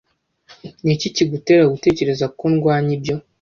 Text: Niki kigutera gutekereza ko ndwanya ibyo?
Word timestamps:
Niki 0.83 1.07
kigutera 1.15 1.63
gutekereza 1.73 2.25
ko 2.37 2.43
ndwanya 2.53 2.91
ibyo? 2.97 3.15